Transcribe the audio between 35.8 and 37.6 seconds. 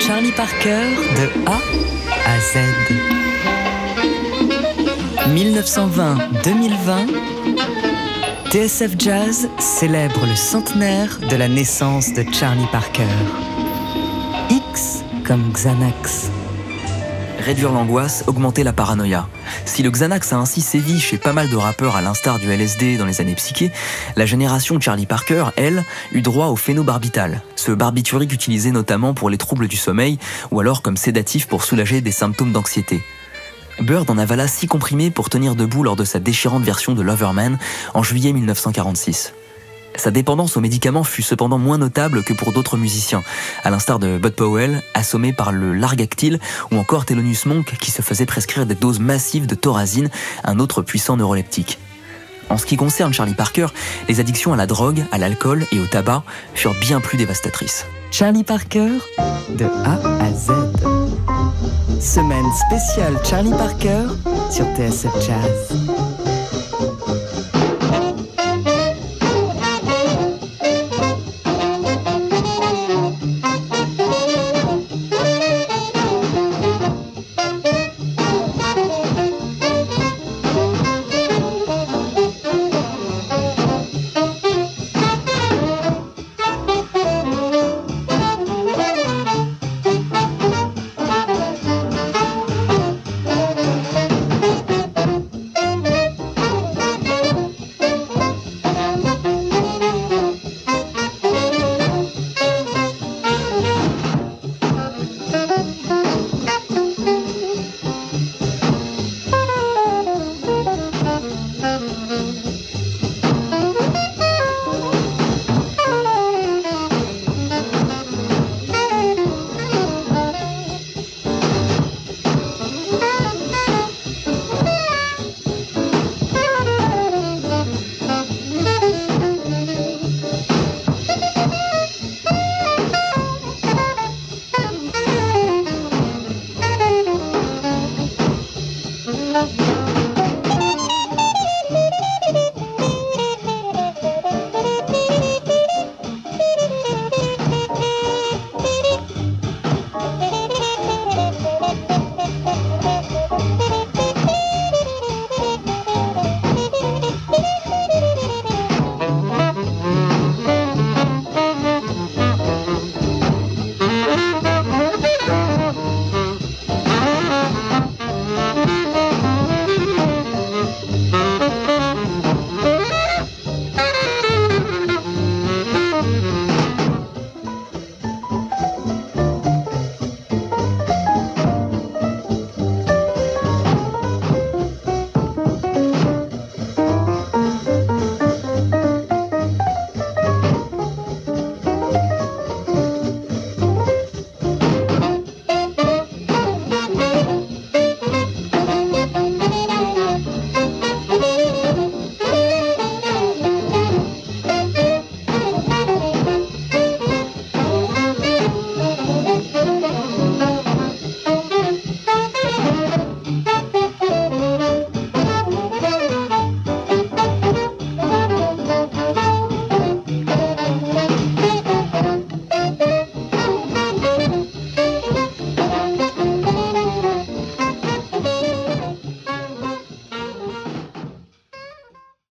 lors de sa déchirante version de Loverman